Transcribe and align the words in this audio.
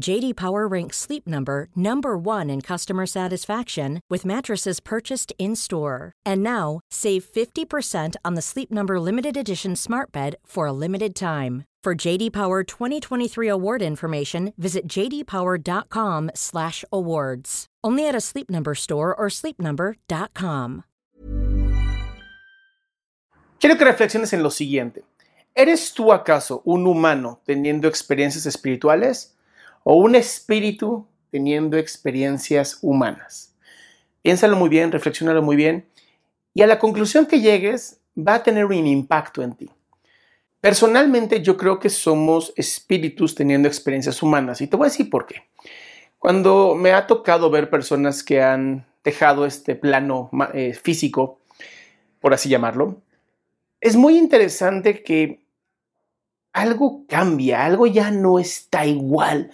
JD 0.00 0.36
Power 0.36 0.66
ranks 0.66 0.96
Sleep 0.96 1.26
Number 1.26 1.68
number 1.76 2.16
1 2.16 2.48
in 2.48 2.62
customer 2.62 3.04
satisfaction 3.06 4.00
with 4.08 4.24
mattresses 4.24 4.80
purchased 4.80 5.34
in-store. 5.38 6.12
And 6.24 6.42
now, 6.42 6.80
save 6.90 7.24
50% 7.24 8.16
on 8.24 8.34
the 8.34 8.42
Sleep 8.42 8.72
Number 8.72 8.98
limited 8.98 9.36
edition 9.36 9.76
Smart 9.76 10.10
Bed 10.10 10.34
for 10.44 10.66
a 10.66 10.72
limited 10.72 11.14
time. 11.14 11.64
For 11.84 11.94
JD 11.94 12.32
Power 12.32 12.64
2023 12.64 13.48
award 13.48 13.82
information, 13.82 14.54
visit 14.56 14.86
jdpower.com/awards. 14.86 17.66
Only 17.84 18.08
at 18.08 18.14
a 18.14 18.20
Sleep 18.20 18.48
Number 18.48 18.76
store 18.76 19.12
or 19.14 19.28
sleepnumber.com. 19.28 20.84
Quiero 23.58 23.76
que 23.76 23.84
reflexiones 23.84 24.32
en 24.32 24.42
lo 24.42 24.50
siguiente. 24.50 25.04
¿Eres 25.54 25.92
tú 25.92 26.12
acaso 26.12 26.62
un 26.64 26.86
humano 26.86 27.40
teniendo 27.44 27.88
experiencias 27.88 28.46
espirituales 28.46 29.34
o 29.84 29.96
un 29.96 30.14
espíritu 30.14 31.06
teniendo 31.30 31.76
experiencias 31.76 32.78
humanas? 32.82 33.54
Piénsalo 34.22 34.56
muy 34.56 34.68
bien, 34.68 34.92
reflexiónalo 34.92 35.42
muy 35.42 35.56
bien 35.56 35.86
y 36.54 36.62
a 36.62 36.66
la 36.66 36.78
conclusión 36.78 37.26
que 37.26 37.40
llegues 37.40 38.00
va 38.16 38.34
a 38.34 38.42
tener 38.42 38.64
un 38.66 38.86
impacto 38.86 39.42
en 39.42 39.54
ti. 39.54 39.70
Personalmente 40.60 41.42
yo 41.42 41.56
creo 41.56 41.80
que 41.80 41.90
somos 41.90 42.52
espíritus 42.56 43.34
teniendo 43.34 43.66
experiencias 43.66 44.22
humanas 44.22 44.60
y 44.60 44.68
te 44.68 44.76
voy 44.76 44.86
a 44.86 44.90
decir 44.90 45.10
por 45.10 45.26
qué. 45.26 45.42
Cuando 46.18 46.76
me 46.76 46.92
ha 46.92 47.08
tocado 47.08 47.50
ver 47.50 47.68
personas 47.68 48.22
que 48.22 48.40
han 48.40 48.86
dejado 49.02 49.44
este 49.44 49.74
plano 49.74 50.30
eh, 50.54 50.72
físico, 50.72 51.40
por 52.20 52.32
así 52.32 52.48
llamarlo, 52.48 53.02
es 53.80 53.96
muy 53.96 54.16
interesante 54.16 55.02
que 55.02 55.41
algo 56.52 57.04
cambia, 57.08 57.64
algo 57.64 57.86
ya 57.86 58.10
no 58.10 58.38
está 58.38 58.86
igual 58.86 59.50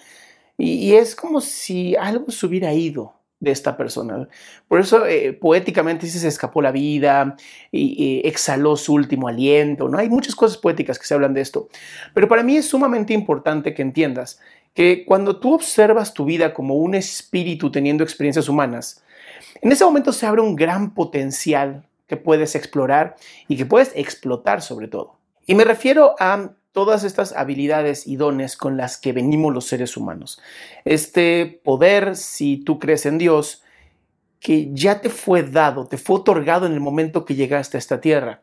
y, 0.57 0.73
y 0.75 0.95
es 0.95 1.15
como 1.15 1.41
si 1.41 1.97
algo 1.97 2.31
se 2.31 2.47
hubiera 2.47 2.73
ido 2.73 3.19
de 3.41 3.53
esta 3.53 3.77
persona. 3.77 4.29
Por 4.67 4.81
eso 4.81 5.07
eh, 5.07 5.33
poéticamente 5.33 6.07
dice 6.07 6.19
se 6.19 6.29
escapó 6.29 6.61
la 6.61 6.73
vida 6.73 7.37
y, 7.71 8.21
exhaló 8.25 8.77
su 8.77 8.95
último 8.95 9.29
aliento. 9.29 9.89
¿no? 9.89 9.99
Hay 9.99 10.09
muchas 10.09 10.35
cosas 10.35 10.59
poéticas 10.59 10.99
que 10.99 11.07
se 11.07 11.15
hablan 11.15 11.35
de 11.35 11.41
esto. 11.41 11.69
Pero 12.15 12.29
para 12.29 12.43
mí 12.43 12.57
es 12.57 12.67
sumamente 12.67 13.15
importante 13.15 13.75
que 13.75 13.83
entiendas 13.83 14.41
que 14.75 15.05
cuando 15.05 15.39
tú 15.39 15.55
observas 15.55 16.15
tu 16.15 16.25
vida 16.25 16.53
como 16.55 16.75
un 16.75 16.95
espíritu 16.95 17.71
teniendo 17.71 18.05
experiencias 18.05 18.49
humanas, 18.49 19.03
en 19.61 19.73
ese 19.73 19.85
momento 19.85 20.13
se 20.13 20.27
abre 20.27 20.41
un 20.41 20.57
gran 20.57 20.95
potencial 20.95 21.85
que 22.07 22.17
puedes 22.17 22.55
explorar 22.55 23.17
y 23.49 23.57
que 23.57 23.67
puedes 23.67 23.93
explotar 23.95 24.63
sobre 24.63 24.89
todo. 24.89 25.17
Y 25.47 25.55
me 25.55 25.65
refiero 25.65 26.15
a 26.19 26.51
todas 26.73 27.05
estas 27.05 27.33
habilidades 27.33 28.07
y 28.07 28.17
dones 28.17 28.57
con 28.57 28.77
las 28.77 28.99
que 28.99 29.13
venimos 29.13 29.53
los 29.53 29.67
seres 29.67 29.97
humanos. 29.97 30.41
Este 30.85 31.61
poder, 31.65 32.17
si 32.17 32.59
tú 32.59 32.79
crees 32.79 33.07
en 33.07 33.19
Dios, 33.19 33.63
que 34.41 34.69
ya 34.73 35.01
te 35.01 35.11
fue 35.11 35.43
dado, 35.43 35.87
te 35.87 35.99
fue 35.99 36.17
otorgado 36.17 36.67
en 36.67 36.73
el 36.73 36.81
momento 36.81 37.25
que 37.25 37.35
llegaste 37.35 37.77
a 37.77 37.81
esta 37.81 38.01
tierra. 38.01 38.43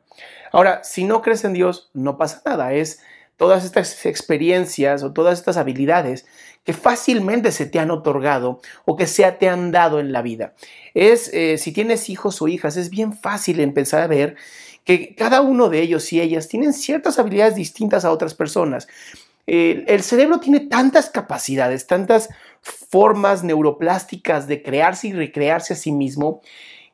Ahora, 0.52 0.84
si 0.84 1.04
no 1.04 1.22
crees 1.22 1.44
en 1.44 1.54
Dios, 1.54 1.90
no 1.94 2.18
pasa 2.18 2.42
nada, 2.46 2.74
es 2.74 3.02
todas 3.38 3.66
estas 3.66 4.06
experiencias 4.06 5.04
o 5.04 5.12
todas 5.12 5.40
estas 5.40 5.58
habilidades 5.58 6.26
que 6.64 6.74
fácilmente 6.74 7.52
se 7.52 7.66
te 7.66 7.80
han 7.80 7.92
otorgado 7.92 8.62
o 8.86 8.96
que 8.96 9.08
se 9.08 9.30
te 9.34 9.50
han 9.50 9.72
dado 9.72 10.00
en 10.00 10.12
la 10.12 10.22
vida. 10.22 10.54
Es, 10.94 11.30
eh, 11.34 11.58
si 11.58 11.72
tienes 11.72 12.10
hijos 12.10 12.42
o 12.42 12.48
hijas, 12.48 12.78
es 12.78 12.90
bien 12.90 13.14
fácil 13.14 13.60
empezar 13.60 14.02
a 14.02 14.08
ver 14.08 14.36
que 14.86 15.16
cada 15.16 15.42
uno 15.42 15.68
de 15.68 15.82
ellos 15.82 16.14
y 16.14 16.22
ellas 16.22 16.48
tienen 16.48 16.72
ciertas 16.72 17.20
habilidades 17.20 17.56
distintas 17.56 18.06
a 18.06 18.12
otras 18.12 18.34
personas. 18.36 18.88
El, 19.48 20.02
cerebro 20.02 20.40
tiene 20.40 20.62
tantas 20.62 21.10
capacidades, 21.10 21.86
tantas 21.86 22.30
formas 22.62 23.44
neuroplásticas 23.44 24.48
de 24.48 24.64
crearse 24.64 25.10
y 25.10 25.14
recrearse 25.14 25.74
a 25.74 25.78
sí 25.78 25.92
mismo, 25.92 26.42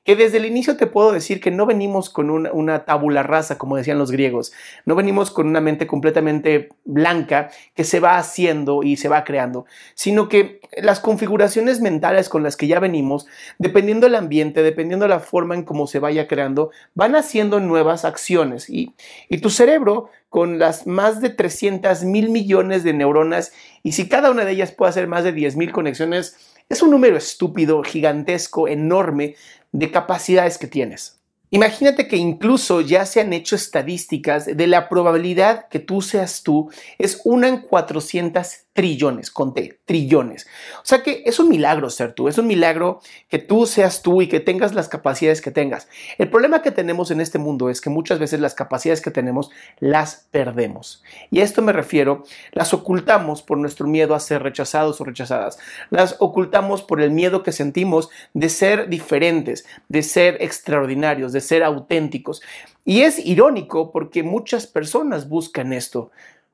que 0.03 0.15
desde 0.15 0.37
el 0.37 0.45
inicio 0.45 0.77
te 0.77 0.87
puedo 0.87 1.11
decir 1.11 1.39
que 1.39 1.51
no 1.51 1.65
venimos 1.65 2.09
con 2.09 2.29
una, 2.29 2.51
una 2.51 2.85
tabula 2.85 3.21
rasa, 3.23 3.57
como 3.57 3.77
decían 3.77 3.99
los 3.99 4.11
griegos, 4.11 4.51
no 4.85 4.95
venimos 4.95 5.29
con 5.29 5.47
una 5.47 5.61
mente 5.61 5.85
completamente 5.85 6.69
blanca 6.85 7.51
que 7.75 7.83
se 7.83 7.99
va 7.99 8.17
haciendo 8.17 8.81
y 8.83 8.97
se 8.97 9.09
va 9.09 9.23
creando, 9.23 9.65
sino 9.93 10.27
que 10.27 10.59
las 10.77 10.99
configuraciones 10.99 11.81
mentales 11.81 12.29
con 12.29 12.41
las 12.43 12.57
que 12.57 12.67
ya 12.67 12.79
venimos, 12.79 13.27
dependiendo 13.59 14.07
del 14.07 14.15
ambiente, 14.15 14.63
dependiendo 14.63 15.05
de 15.05 15.09
la 15.09 15.19
forma 15.19 15.53
en 15.55 15.63
cómo 15.63 15.85
se 15.85 15.99
vaya 15.99 16.27
creando, 16.27 16.71
van 16.95 17.15
haciendo 17.15 17.59
nuevas 17.59 18.05
acciones. 18.05 18.69
Y, 18.69 18.93
y 19.29 19.37
tu 19.37 19.49
cerebro 19.49 20.09
con 20.29 20.59
las 20.59 20.87
más 20.87 21.21
de 21.21 21.29
300 21.29 22.05
mil 22.05 22.29
millones 22.29 22.83
de 22.83 22.93
neuronas 22.93 23.51
y 23.83 23.91
si 23.91 24.07
cada 24.07 24.31
una 24.31 24.45
de 24.45 24.53
ellas 24.53 24.71
puede 24.71 24.89
hacer 24.89 25.07
más 25.07 25.25
de 25.25 25.33
10 25.33 25.57
mil 25.57 25.71
conexiones, 25.71 26.37
es 26.69 26.81
un 26.81 26.89
número 26.89 27.17
estúpido, 27.17 27.83
gigantesco, 27.83 28.69
enorme 28.69 29.35
de 29.71 29.91
capacidades 29.91 30.57
que 30.57 30.67
tienes. 30.67 31.21
Imagínate 31.53 32.07
que 32.07 32.15
incluso 32.15 32.79
ya 32.79 33.05
se 33.05 33.19
han 33.19 33.33
hecho 33.33 33.57
estadísticas 33.57 34.45
de 34.45 34.67
la 34.67 34.87
probabilidad 34.87 35.67
que 35.67 35.79
tú 35.79 36.01
seas 36.01 36.43
tú 36.43 36.71
es 36.97 37.19
una 37.25 37.49
en 37.49 37.57
400 37.57 38.47
trillones, 38.73 39.31
conté, 39.31 39.79
trillones. 39.85 40.47
O 40.77 40.85
sea 40.85 41.03
que 41.03 41.23
es 41.25 41.39
un 41.39 41.49
milagro 41.49 41.89
ser 41.89 42.13
tú, 42.13 42.27
es 42.27 42.37
un 42.37 42.47
milagro 42.47 43.01
que 43.27 43.37
tú 43.37 43.65
seas 43.65 44.01
tú 44.01 44.21
y 44.21 44.27
que 44.27 44.39
tengas 44.39 44.73
las 44.73 44.87
capacidades 44.87 45.41
que 45.41 45.51
tengas. 45.51 45.89
El 46.17 46.29
problema 46.29 46.61
que 46.61 46.71
tenemos 46.71 47.11
en 47.11 47.19
este 47.19 47.37
mundo 47.37 47.69
es 47.69 47.81
que 47.81 47.89
muchas 47.89 48.19
veces 48.19 48.39
las 48.39 48.53
capacidades 48.53 49.01
que 49.01 49.11
tenemos 49.11 49.51
las 49.79 50.27
perdemos. 50.31 51.03
Y 51.31 51.41
a 51.41 51.43
esto 51.43 51.61
me 51.61 51.73
refiero, 51.73 52.23
las 52.53 52.73
ocultamos 52.73 53.41
por 53.41 53.57
nuestro 53.57 53.87
miedo 53.87 54.15
a 54.15 54.19
ser 54.19 54.41
rechazados 54.41 55.01
o 55.01 55.03
rechazadas. 55.03 55.59
Las 55.89 56.15
ocultamos 56.19 56.81
por 56.81 57.01
el 57.01 57.11
miedo 57.11 57.43
que 57.43 57.51
sentimos 57.51 58.09
de 58.33 58.47
ser 58.47 58.87
diferentes, 58.87 59.65
de 59.89 60.03
ser 60.03 60.37
extraordinarios, 60.39 61.33
de 61.33 61.41
ser 61.41 61.63
auténticos. 61.63 62.41
Y 62.85 63.01
es 63.01 63.19
irónico 63.19 63.91
porque 63.91 64.23
muchas 64.23 64.65
personas 64.65 65.27
buscan 65.27 65.73
esto, 65.73 66.11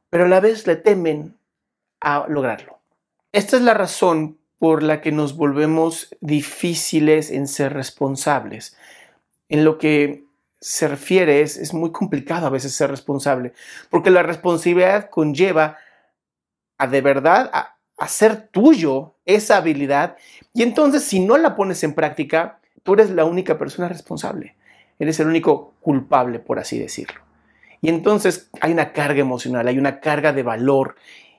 pero 0.09 0.25
a 0.25 0.28
la 0.28 0.39
vez 0.39 0.66
le 0.67 0.75
temen 0.75 1.35
a 2.02 2.26
lograrlo. 2.28 2.79
Esta 3.32 3.58
es 3.58 3.61
la 3.61 3.73
razón 3.73 4.38
por 4.59 4.84
la 4.84 5.02
que 5.02 5.11
nos 5.11 5.35
volvemos 5.35 6.16
difíciles 6.22 7.32
en 7.32 7.47
ser 7.47 7.73
responsables. 7.73 8.76
En 9.49 9.64
lo 9.64 9.78
que 9.78 10.26
se 10.59 10.88
refiere 10.88 11.41
es, 11.41 11.58
es 11.58 11.73
muy 11.73 11.91
complicado 11.91 12.47
a 12.47 12.52
veces 12.52 12.73
ser 12.73 12.90
responsable, 12.90 13.53
porque 13.90 14.09
la 14.09 14.23
responsabilidad 14.23 15.09
conlleva 15.09 15.78
a 16.78 16.88
de 16.88 17.02
verdad 17.02 17.49
a 17.53 17.78
hacer 17.97 18.47
tuyo 18.50 19.16
esa 19.26 19.58
habilidad 19.58 20.17
y 20.53 20.64
entonces 20.64 21.03
si 21.03 21.20
no 21.20 21.38
la 21.38 21.55
pones 21.55 21.84
en 21.84 21.93
práctica, 21.93 22.59
tú 22.84 22.93
eres 22.93 23.09
la 23.09 23.26
única 23.26 23.58
persona 23.58 23.90
responsable, 23.90 24.55
eres 25.00 25.20
el 25.20 25.28
único 25.28 25.73
culpable, 25.82 26.40
por 26.40 26.59
así 26.59 26.79
decirlo. 26.79 27.22
Y 27.82 27.90
entonces 27.90 28.50
hay 28.61 28.72
una 28.72 28.93
carga 28.93 29.20
emocional, 29.20 29.67
hay 29.67 29.78
una 29.78 30.00
carga 30.00 30.34
de 30.34 30.43
valor 30.43 30.96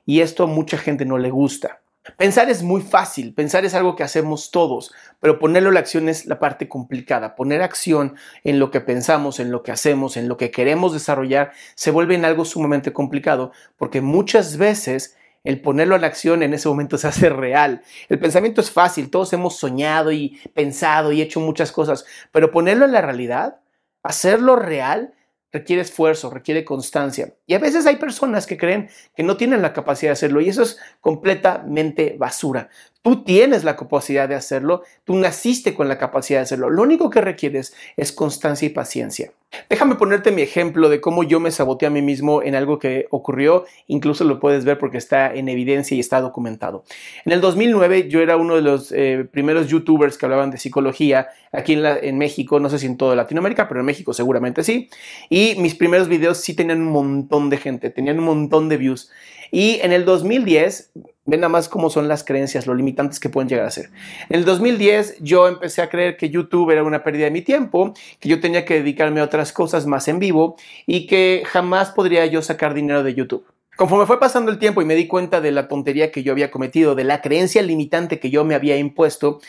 y 0.08 0.22
esto 0.22 0.44
a 0.44 0.46
mucha 0.46 0.78
gente 0.78 1.04
no 1.04 1.18
le 1.18 1.28
gusta. 1.28 1.82
Pensar 2.16 2.48
es 2.48 2.62
muy 2.62 2.80
fácil, 2.80 3.34
pensar 3.34 3.66
es 3.66 3.74
algo 3.74 3.94
que 3.94 4.02
hacemos 4.02 4.50
todos, 4.50 4.90
pero 5.20 5.38
ponerlo 5.38 5.68
a 5.68 5.72
la 5.74 5.80
acción 5.80 6.08
es 6.08 6.24
la 6.24 6.38
parte 6.38 6.66
complicada. 6.66 7.36
Poner 7.36 7.60
acción 7.60 8.16
en 8.42 8.58
lo 8.58 8.70
que 8.70 8.80
pensamos, 8.80 9.38
en 9.38 9.50
lo 9.50 9.62
que 9.62 9.70
hacemos, 9.70 10.16
en 10.16 10.26
lo 10.26 10.38
que 10.38 10.50
queremos 10.50 10.94
desarrollar, 10.94 11.52
se 11.74 11.90
vuelve 11.90 12.14
en 12.14 12.24
algo 12.24 12.46
sumamente 12.46 12.90
complicado, 12.90 13.52
porque 13.76 14.00
muchas 14.00 14.56
veces 14.56 15.14
el 15.44 15.60
ponerlo 15.60 15.94
a 15.94 15.98
la 15.98 16.06
acción 16.06 16.42
en 16.42 16.54
ese 16.54 16.70
momento 16.70 16.96
se 16.96 17.08
hace 17.08 17.28
real. 17.28 17.82
El 18.08 18.18
pensamiento 18.18 18.62
es 18.62 18.70
fácil, 18.70 19.10
todos 19.10 19.34
hemos 19.34 19.58
soñado 19.58 20.10
y 20.10 20.40
pensado 20.54 21.12
y 21.12 21.20
hecho 21.20 21.38
muchas 21.38 21.70
cosas, 21.70 22.06
pero 22.32 22.50
ponerlo 22.50 22.86
en 22.86 22.92
la 22.92 23.02
realidad, 23.02 23.60
hacerlo 24.02 24.56
real, 24.56 25.12
requiere 25.52 25.82
esfuerzo, 25.82 26.30
requiere 26.30 26.64
constancia. 26.64 27.34
Y 27.46 27.54
a 27.54 27.58
veces 27.58 27.86
hay 27.86 27.96
personas 27.96 28.46
que 28.46 28.58
creen 28.58 28.90
que 29.16 29.22
no 29.22 29.36
tienen 29.36 29.62
la 29.62 29.72
capacidad 29.72 30.10
de 30.10 30.14
hacerlo 30.14 30.40
y 30.40 30.48
eso 30.48 30.62
es 30.62 30.78
completamente 31.00 32.16
basura. 32.18 32.68
Tú 33.02 33.24
tienes 33.24 33.64
la 33.64 33.76
capacidad 33.76 34.28
de 34.28 34.34
hacerlo, 34.34 34.82
tú 35.04 35.16
naciste 35.16 35.74
con 35.74 35.88
la 35.88 35.98
capacidad 35.98 36.40
de 36.40 36.44
hacerlo. 36.44 36.70
Lo 36.70 36.82
único 36.82 37.10
que 37.10 37.20
requieres 37.20 37.74
es 37.96 38.12
constancia 38.12 38.66
y 38.66 38.70
paciencia. 38.70 39.32
Déjame 39.70 39.94
ponerte 39.94 40.30
mi 40.30 40.42
ejemplo 40.42 40.88
de 40.88 41.00
cómo 41.00 41.22
yo 41.22 41.40
me 41.40 41.50
saboteé 41.50 41.88
a 41.88 41.90
mí 41.90 42.02
mismo 42.02 42.42
en 42.42 42.54
algo 42.54 42.78
que 42.78 43.06
ocurrió, 43.10 43.64
incluso 43.86 44.24
lo 44.24 44.40
puedes 44.40 44.64
ver 44.64 44.78
porque 44.78 44.98
está 44.98 45.32
en 45.34 45.48
evidencia 45.48 45.96
y 45.96 46.00
está 46.00 46.20
documentado. 46.20 46.84
En 47.24 47.32
el 47.32 47.40
2009 47.40 48.08
yo 48.08 48.20
era 48.20 48.36
uno 48.36 48.56
de 48.56 48.62
los 48.62 48.92
eh, 48.92 49.26
primeros 49.30 49.68
youtubers 49.68 50.18
que 50.18 50.26
hablaban 50.26 50.50
de 50.50 50.58
psicología 50.58 51.28
aquí 51.50 51.72
en, 51.72 51.84
en 51.84 52.18
México, 52.18 52.60
no 52.60 52.68
sé 52.68 52.78
si 52.78 52.86
en 52.86 52.98
toda 52.98 53.16
Latinoamérica, 53.16 53.68
pero 53.68 53.80
en 53.80 53.86
México 53.86 54.12
seguramente 54.12 54.62
sí. 54.62 54.90
Y 55.30 55.54
mis 55.58 55.74
primeros 55.74 56.08
videos 56.08 56.38
sí 56.38 56.54
tenían 56.54 56.82
un 56.82 56.92
montón 56.92 57.48
de 57.48 57.56
gente, 57.56 57.90
tenían 57.90 58.18
un 58.18 58.26
montón 58.26 58.68
de 58.68 58.76
views. 58.76 59.10
Y 59.50 59.80
en 59.80 59.92
el 59.92 60.04
2010 60.04 60.92
Ven 61.28 61.40
nada 61.40 61.50
más 61.50 61.68
cómo 61.68 61.90
son 61.90 62.08
las 62.08 62.24
creencias, 62.24 62.66
lo 62.66 62.74
limitantes 62.74 63.20
que 63.20 63.28
pueden 63.28 63.50
llegar 63.50 63.66
a 63.66 63.70
ser. 63.70 63.90
En 64.30 64.38
el 64.38 64.46
2010 64.46 65.18
yo 65.20 65.46
empecé 65.46 65.82
a 65.82 65.90
creer 65.90 66.16
que 66.16 66.30
YouTube 66.30 66.70
era 66.70 66.82
una 66.82 67.04
pérdida 67.04 67.26
de 67.26 67.30
mi 67.30 67.42
tiempo, 67.42 67.92
que 68.18 68.30
yo 68.30 68.40
tenía 68.40 68.64
que 68.64 68.74
dedicarme 68.74 69.20
a 69.20 69.24
otras 69.24 69.52
cosas 69.52 69.84
más 69.84 70.08
en 70.08 70.20
vivo 70.20 70.56
y 70.86 71.06
que 71.06 71.42
jamás 71.44 71.90
podría 71.90 72.24
yo 72.24 72.40
sacar 72.40 72.72
dinero 72.72 73.02
de 73.02 73.12
YouTube. 73.12 73.44
Conforme 73.76 74.06
fue 74.06 74.18
pasando 74.18 74.50
el 74.50 74.58
tiempo 74.58 74.80
y 74.80 74.86
me 74.86 74.94
di 74.94 75.06
cuenta 75.06 75.42
de 75.42 75.52
la 75.52 75.68
tontería 75.68 76.10
que 76.10 76.22
yo 76.22 76.32
había 76.32 76.50
cometido, 76.50 76.94
de 76.94 77.04
la 77.04 77.20
creencia 77.20 77.60
limitante 77.60 78.18
que 78.18 78.30
yo 78.30 78.42
me 78.46 78.54
había 78.54 78.78
impuesto, 78.78 79.40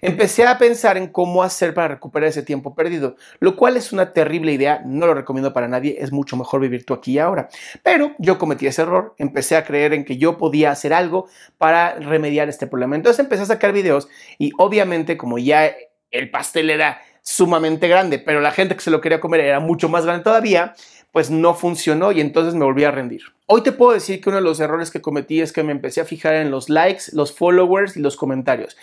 empecé 0.00 0.46
a 0.46 0.58
pensar 0.58 0.96
en 0.96 1.08
cómo 1.08 1.42
hacer 1.42 1.74
para 1.74 1.88
recuperar 1.88 2.28
ese 2.28 2.42
tiempo 2.42 2.74
perdido, 2.74 3.16
lo 3.40 3.56
cual 3.56 3.76
es 3.76 3.92
una 3.92 4.12
terrible 4.12 4.52
idea, 4.52 4.82
no 4.84 5.06
lo 5.06 5.14
recomiendo 5.14 5.52
para 5.52 5.68
nadie, 5.68 5.96
es 5.98 6.12
mucho 6.12 6.36
mejor 6.36 6.60
vivir 6.60 6.84
tú 6.84 6.94
aquí 6.94 7.12
y 7.12 7.18
ahora. 7.18 7.48
Pero 7.82 8.12
yo 8.18 8.38
cometí 8.38 8.66
ese 8.66 8.82
error, 8.82 9.14
empecé 9.18 9.56
a 9.56 9.64
creer 9.64 9.94
en 9.94 10.04
que 10.04 10.16
yo 10.16 10.38
podía 10.38 10.70
hacer 10.70 10.92
algo 10.92 11.28
para 11.56 11.94
remediar 11.94 12.48
este 12.48 12.66
problema. 12.66 12.96
Entonces 12.96 13.20
empecé 13.20 13.42
a 13.42 13.46
sacar 13.46 13.72
videos 13.72 14.08
y 14.38 14.52
obviamente 14.58 15.16
como 15.16 15.38
ya 15.38 15.72
el 16.10 16.30
pastel 16.30 16.70
era 16.70 17.00
sumamente 17.22 17.88
grande, 17.88 18.18
pero 18.18 18.40
la 18.40 18.52
gente 18.52 18.74
que 18.74 18.80
se 18.80 18.90
lo 18.90 19.00
quería 19.00 19.20
comer 19.20 19.40
era 19.40 19.60
mucho 19.60 19.88
más 19.88 20.06
grande 20.06 20.24
todavía, 20.24 20.74
pues 21.12 21.30
no 21.30 21.54
funcionó 21.54 22.12
y 22.12 22.20
entonces 22.20 22.54
me 22.54 22.64
volví 22.64 22.84
a 22.84 22.90
rendir. 22.90 23.22
Hoy 23.46 23.62
te 23.62 23.72
puedo 23.72 23.92
decir 23.92 24.20
que 24.20 24.28
uno 24.28 24.36
de 24.36 24.44
los 24.44 24.60
errores 24.60 24.90
que 24.90 25.02
cometí 25.02 25.40
es 25.40 25.52
que 25.52 25.62
me 25.62 25.72
empecé 25.72 26.00
a 26.00 26.04
fijar 26.04 26.34
en 26.34 26.50
los 26.50 26.68
likes, 26.68 27.04
los 27.12 27.34
followers 27.34 27.96
y 27.96 28.00
los 28.00 28.16
comentarios. 28.16 28.76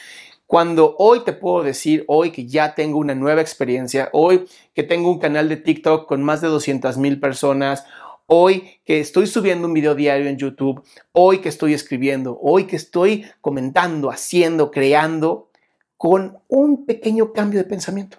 Cuando 0.47 0.95
hoy 1.00 1.21
te 1.21 1.33
puedo 1.33 1.63
decir, 1.63 2.03
hoy 2.07 2.31
que 2.31 2.45
ya 2.45 2.75
tengo 2.75 3.00
una 3.00 3.15
nueva 3.15 3.42
experiencia, 3.42 4.09
hoy 4.13 4.45
que 4.75 4.83
tengo 4.83 5.09
un 5.09 5.19
canal 5.19 5.50
de 5.50 5.57
TikTok 5.57 6.07
con 6.07 6.21
más 6.21 6.42
de 6.42 6.50
200 6.50 6.97
mil 6.97 7.19
personas, 7.19 7.86
hoy 8.27 8.80
que 8.86 9.00
estoy 9.00 9.25
subiendo 9.25 9.68
un 9.68 9.74
video 9.74 9.95
diario 9.95 10.27
en 10.27 10.38
YouTube, 10.38 10.83
hoy 11.13 11.39
que 11.39 11.50
estoy 11.50 11.74
escribiendo, 11.74 12.38
hoy 12.42 12.65
que 12.65 12.75
estoy 12.75 13.25
comentando, 13.42 14.12
haciendo, 14.12 14.69
creando, 14.69 15.50
con 15.97 16.38
un 16.47 16.86
pequeño 16.86 17.33
cambio 17.33 17.59
de 17.59 17.65
pensamiento. 17.65 18.18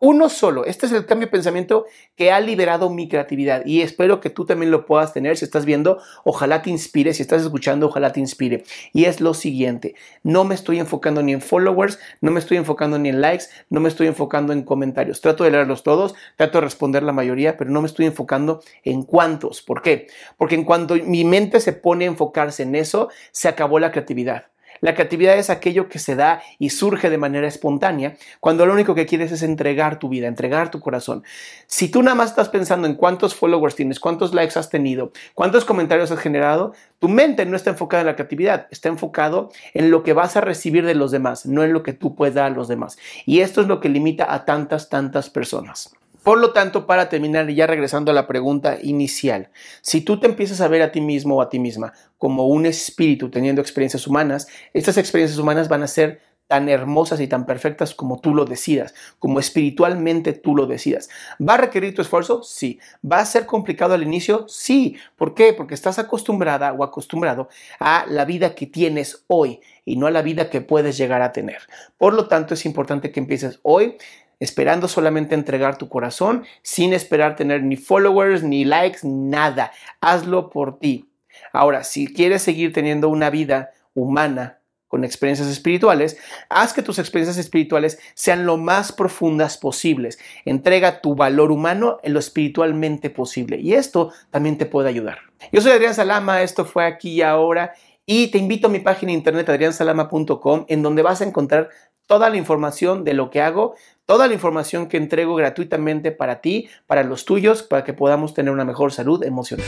Uno 0.00 0.28
solo. 0.28 0.64
Este 0.64 0.86
es 0.86 0.92
el 0.92 1.06
cambio 1.06 1.26
de 1.26 1.32
pensamiento 1.32 1.86
que 2.14 2.30
ha 2.30 2.38
liberado 2.38 2.88
mi 2.88 3.08
creatividad 3.08 3.66
y 3.66 3.80
espero 3.80 4.20
que 4.20 4.30
tú 4.30 4.46
también 4.46 4.70
lo 4.70 4.86
puedas 4.86 5.12
tener. 5.12 5.36
Si 5.36 5.44
estás 5.44 5.64
viendo, 5.64 6.00
ojalá 6.22 6.62
te 6.62 6.70
inspire. 6.70 7.12
Si 7.14 7.22
estás 7.22 7.42
escuchando, 7.42 7.86
ojalá 7.86 8.12
te 8.12 8.20
inspire. 8.20 8.62
Y 8.92 9.06
es 9.06 9.20
lo 9.20 9.34
siguiente. 9.34 9.96
No 10.22 10.44
me 10.44 10.54
estoy 10.54 10.78
enfocando 10.78 11.20
ni 11.20 11.32
en 11.32 11.40
followers, 11.40 11.98
no 12.20 12.30
me 12.30 12.38
estoy 12.38 12.58
enfocando 12.58 12.96
ni 12.96 13.08
en 13.08 13.20
likes, 13.20 13.46
no 13.70 13.80
me 13.80 13.88
estoy 13.88 14.06
enfocando 14.06 14.52
en 14.52 14.62
comentarios. 14.62 15.20
Trato 15.20 15.42
de 15.42 15.50
leerlos 15.50 15.82
todos, 15.82 16.14
trato 16.36 16.58
de 16.58 16.64
responder 16.64 17.02
la 17.02 17.12
mayoría, 17.12 17.56
pero 17.56 17.70
no 17.70 17.80
me 17.80 17.88
estoy 17.88 18.06
enfocando 18.06 18.62
en 18.84 19.02
cuántos. 19.02 19.62
¿Por 19.62 19.82
qué? 19.82 20.06
Porque 20.36 20.54
en 20.54 20.62
cuanto 20.62 20.94
mi 20.94 21.24
mente 21.24 21.58
se 21.58 21.72
pone 21.72 22.04
a 22.04 22.08
enfocarse 22.08 22.62
en 22.62 22.76
eso, 22.76 23.08
se 23.32 23.48
acabó 23.48 23.80
la 23.80 23.90
creatividad. 23.90 24.44
La 24.80 24.94
creatividad 24.94 25.38
es 25.38 25.50
aquello 25.50 25.88
que 25.88 25.98
se 25.98 26.16
da 26.16 26.42
y 26.58 26.70
surge 26.70 27.10
de 27.10 27.18
manera 27.18 27.46
espontánea 27.46 28.16
cuando 28.40 28.66
lo 28.66 28.72
único 28.72 28.94
que 28.94 29.06
quieres 29.06 29.32
es 29.32 29.42
entregar 29.42 29.98
tu 29.98 30.08
vida, 30.08 30.26
entregar 30.26 30.70
tu 30.70 30.80
corazón. 30.80 31.24
Si 31.66 31.88
tú 31.88 32.02
nada 32.02 32.14
más 32.14 32.30
estás 32.30 32.48
pensando 32.48 32.86
en 32.86 32.94
cuántos 32.94 33.34
followers 33.34 33.74
tienes, 33.74 34.00
cuántos 34.00 34.34
likes 34.34 34.58
has 34.58 34.70
tenido, 34.70 35.12
cuántos 35.34 35.64
comentarios 35.64 36.10
has 36.10 36.18
generado, 36.18 36.72
tu 36.98 37.08
mente 37.08 37.46
no 37.46 37.56
está 37.56 37.70
enfocada 37.70 38.02
en 38.02 38.06
la 38.06 38.16
creatividad, 38.16 38.66
está 38.70 38.88
enfocado 38.88 39.50
en 39.74 39.90
lo 39.90 40.02
que 40.02 40.12
vas 40.12 40.36
a 40.36 40.40
recibir 40.40 40.84
de 40.84 40.94
los 40.94 41.10
demás, 41.10 41.46
no 41.46 41.62
en 41.62 41.72
lo 41.72 41.82
que 41.82 41.92
tú 41.92 42.14
puedes 42.14 42.34
dar 42.34 42.52
a 42.52 42.54
los 42.54 42.68
demás. 42.68 42.98
Y 43.26 43.40
esto 43.40 43.60
es 43.60 43.68
lo 43.68 43.80
que 43.80 43.88
limita 43.88 44.32
a 44.32 44.44
tantas, 44.44 44.88
tantas 44.88 45.30
personas. 45.30 45.92
Por 46.28 46.40
lo 46.40 46.52
tanto, 46.52 46.86
para 46.86 47.08
terminar 47.08 47.48
ya 47.48 47.66
regresando 47.66 48.10
a 48.10 48.14
la 48.14 48.26
pregunta 48.26 48.76
inicial, 48.82 49.48
si 49.80 50.02
tú 50.02 50.20
te 50.20 50.26
empiezas 50.26 50.60
a 50.60 50.68
ver 50.68 50.82
a 50.82 50.92
ti 50.92 51.00
mismo 51.00 51.36
o 51.36 51.40
a 51.40 51.48
ti 51.48 51.58
misma 51.58 51.94
como 52.18 52.48
un 52.48 52.66
espíritu 52.66 53.30
teniendo 53.30 53.62
experiencias 53.62 54.06
humanas, 54.06 54.46
estas 54.74 54.98
experiencias 54.98 55.38
humanas 55.38 55.70
van 55.70 55.84
a 55.84 55.86
ser 55.86 56.20
tan 56.46 56.68
hermosas 56.68 57.20
y 57.20 57.28
tan 57.28 57.46
perfectas 57.46 57.94
como 57.94 58.20
tú 58.20 58.34
lo 58.34 58.44
decidas, 58.44 58.94
como 59.18 59.40
espiritualmente 59.40 60.34
tú 60.34 60.54
lo 60.54 60.66
decidas. 60.66 61.08
¿Va 61.40 61.54
a 61.54 61.56
requerir 61.56 61.94
tu 61.94 62.02
esfuerzo? 62.02 62.42
Sí. 62.42 62.78
¿Va 63.10 63.20
a 63.20 63.24
ser 63.24 63.46
complicado 63.46 63.94
al 63.94 64.02
inicio? 64.02 64.46
Sí. 64.48 64.98
¿Por 65.16 65.32
qué? 65.32 65.54
Porque 65.54 65.72
estás 65.72 65.98
acostumbrada 65.98 66.74
o 66.74 66.84
acostumbrado 66.84 67.48
a 67.80 68.04
la 68.06 68.26
vida 68.26 68.54
que 68.54 68.66
tienes 68.66 69.24
hoy 69.28 69.60
y 69.86 69.96
no 69.96 70.06
a 70.06 70.10
la 70.10 70.20
vida 70.20 70.50
que 70.50 70.60
puedes 70.60 70.98
llegar 70.98 71.22
a 71.22 71.32
tener. 71.32 71.62
Por 71.96 72.12
lo 72.12 72.28
tanto, 72.28 72.52
es 72.52 72.66
importante 72.66 73.12
que 73.12 73.20
empieces 73.20 73.60
hoy 73.62 73.96
esperando 74.40 74.88
solamente 74.88 75.34
entregar 75.34 75.78
tu 75.78 75.88
corazón, 75.88 76.44
sin 76.62 76.92
esperar 76.92 77.36
tener 77.36 77.62
ni 77.62 77.76
followers, 77.76 78.42
ni 78.42 78.64
likes, 78.64 79.00
nada. 79.02 79.72
Hazlo 80.00 80.50
por 80.50 80.78
ti. 80.78 81.08
Ahora, 81.52 81.84
si 81.84 82.12
quieres 82.12 82.42
seguir 82.42 82.72
teniendo 82.72 83.08
una 83.08 83.30
vida 83.30 83.70
humana 83.94 84.58
con 84.88 85.04
experiencias 85.04 85.48
espirituales, 85.48 86.18
haz 86.48 86.72
que 86.72 86.82
tus 86.82 86.98
experiencias 86.98 87.36
espirituales 87.36 87.98
sean 88.14 88.46
lo 88.46 88.56
más 88.56 88.90
profundas 88.90 89.58
posibles. 89.58 90.18
Entrega 90.44 91.00
tu 91.00 91.14
valor 91.14 91.52
humano 91.52 91.98
en 92.02 92.14
lo 92.14 92.18
espiritualmente 92.18 93.10
posible 93.10 93.58
y 93.58 93.74
esto 93.74 94.12
también 94.30 94.56
te 94.56 94.66
puede 94.66 94.88
ayudar. 94.88 95.18
Yo 95.52 95.60
soy 95.60 95.72
Adrián 95.72 95.94
Salama, 95.94 96.42
esto 96.42 96.64
fue 96.64 96.86
aquí 96.86 97.10
y 97.10 97.22
ahora 97.22 97.74
y 98.06 98.28
te 98.28 98.38
invito 98.38 98.68
a 98.68 98.70
mi 98.70 98.78
página 98.78 99.12
internet 99.12 99.48
adriansalama.com 99.50 100.64
en 100.68 100.82
donde 100.82 101.02
vas 101.02 101.20
a 101.20 101.24
encontrar 101.24 101.68
toda 102.06 102.30
la 102.30 102.38
información 102.38 103.04
de 103.04 103.12
lo 103.12 103.28
que 103.28 103.42
hago, 103.42 103.74
toda 104.08 104.26
la 104.26 104.32
información 104.32 104.88
que 104.88 104.96
entrego 104.96 105.34
gratuitamente 105.34 106.12
para 106.12 106.40
ti, 106.40 106.70
para 106.86 107.04
los 107.04 107.26
tuyos, 107.26 107.62
para 107.62 107.84
que 107.84 107.92
podamos 107.92 108.32
tener 108.32 108.50
una 108.50 108.64
mejor 108.64 108.90
salud 108.90 109.22
emocional. 109.22 109.66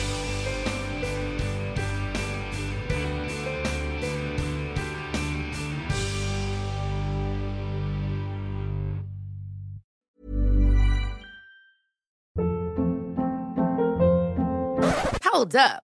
Hold 15.22 15.56
up. 15.56 15.89